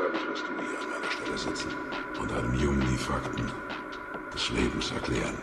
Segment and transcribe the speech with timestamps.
[0.00, 1.70] sonst wirst du nie an meiner Stelle sitzen
[2.20, 3.50] und einem Jungen die Fakten
[4.32, 5.36] des Lebens erklären.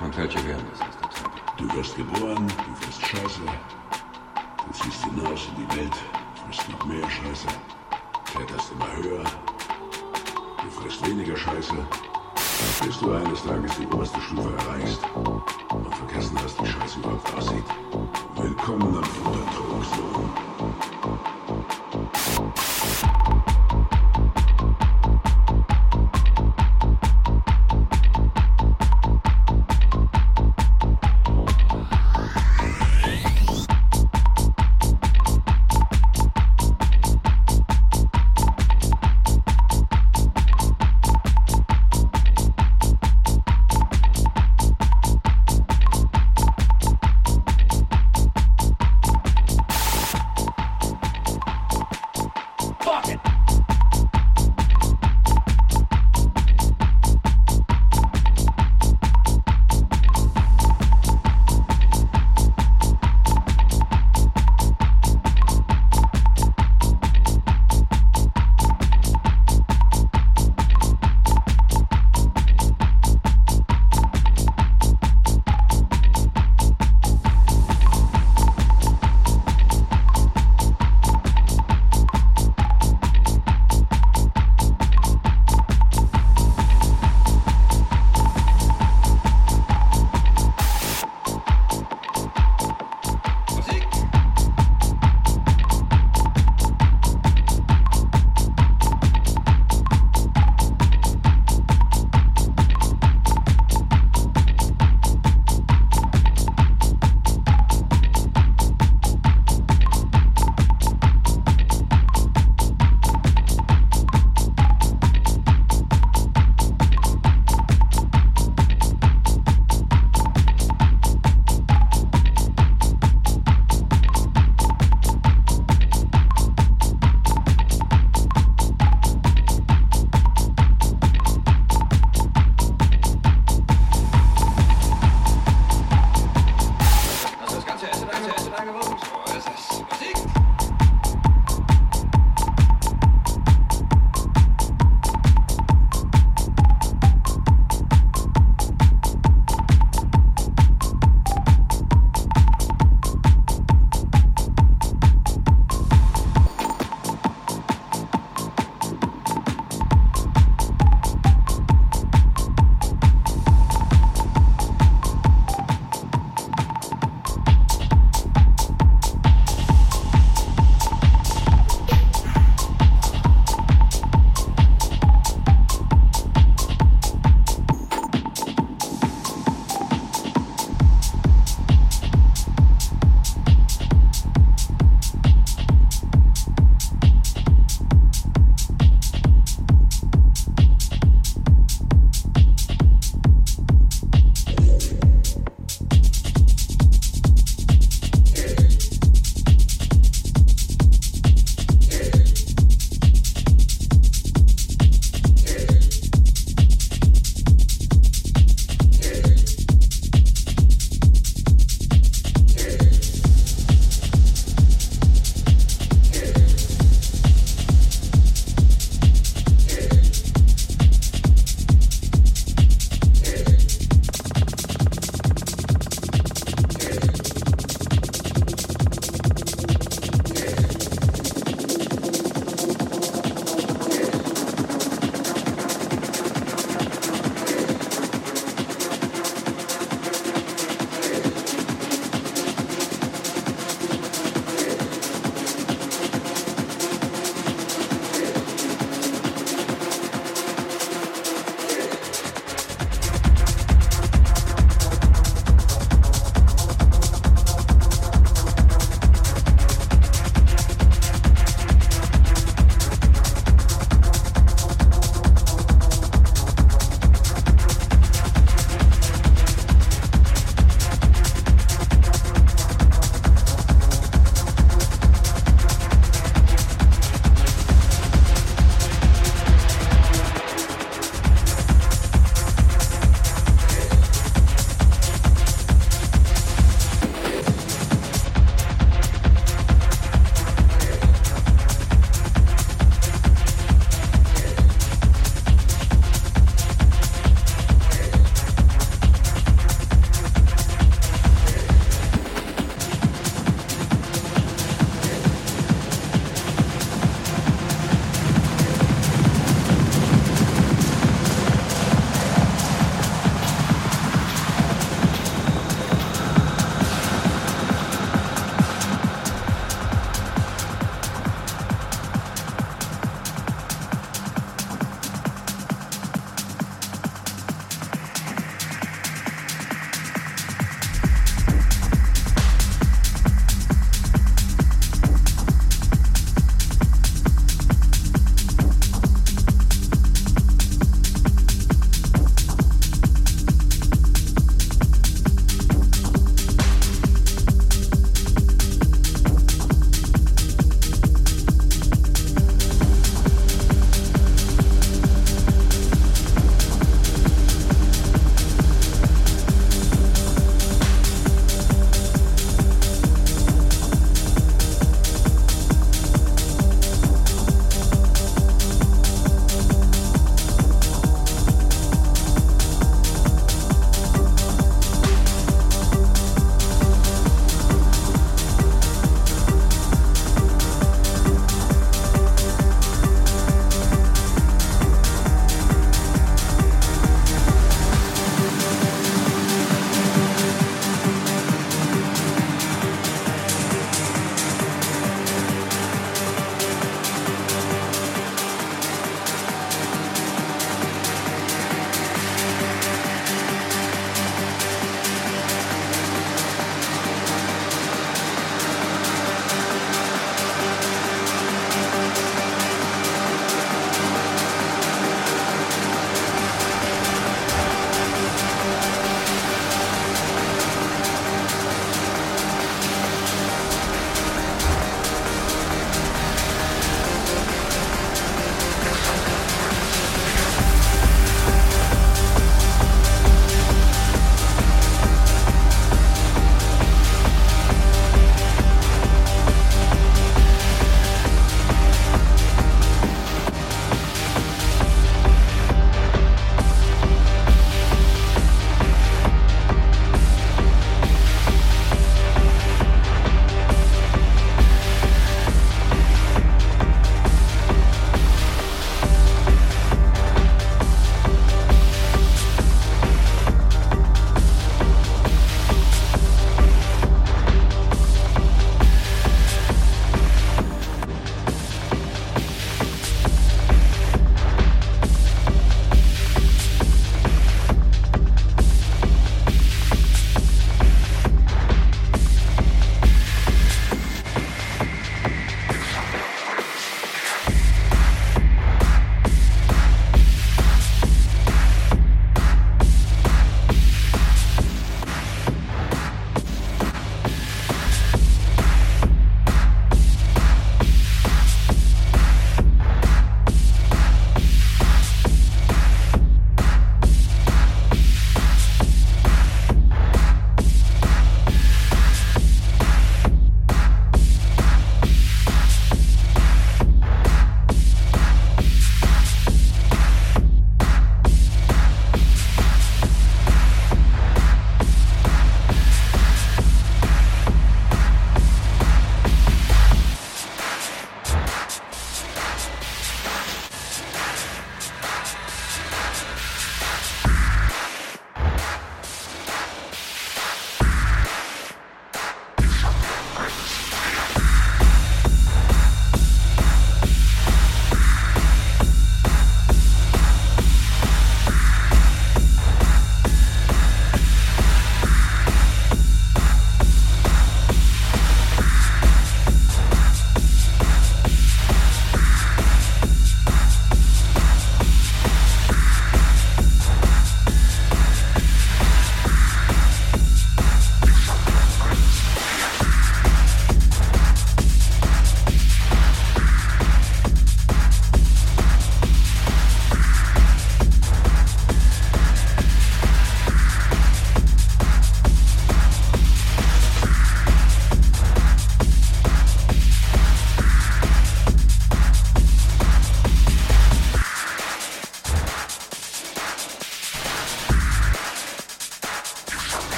[0.00, 1.10] Und welche werden das, Mr.
[1.10, 1.42] Temple?
[1.58, 3.40] Du wirst geboren, du wirst Scheiße,
[4.66, 5.94] du ziehst hinaus in die Welt,
[6.46, 7.48] wirst noch mehr Scheiße,
[8.32, 9.24] kletterst immer höher,
[10.62, 11.74] du frisst weniger Scheiße,
[12.84, 17.64] bis du eines Tages die oberste Stufe erreichst und vergessen hast, wie Scheiße überhaupt aussieht.
[18.36, 20.45] Willkommen am Futtertrogsohn.